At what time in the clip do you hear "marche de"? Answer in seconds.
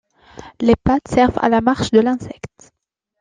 1.61-1.99